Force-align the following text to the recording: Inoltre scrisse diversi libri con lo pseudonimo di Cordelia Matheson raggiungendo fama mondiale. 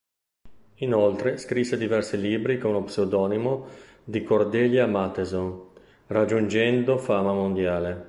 Inoltre 0.77 1.37
scrisse 1.37 1.77
diversi 1.77 2.19
libri 2.19 2.57
con 2.57 2.71
lo 2.71 2.81
pseudonimo 2.85 3.67
di 4.03 4.23
Cordelia 4.23 4.87
Matheson 4.87 5.69
raggiungendo 6.07 6.97
fama 6.97 7.33
mondiale. 7.33 7.99